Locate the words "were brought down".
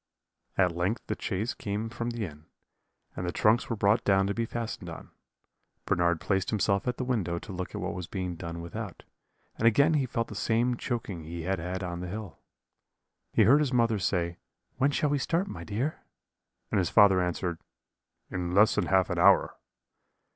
3.69-4.25